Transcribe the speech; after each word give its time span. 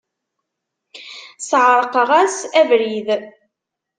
Sεerqeɣ-as 1.47 2.37
abrid. 2.59 3.07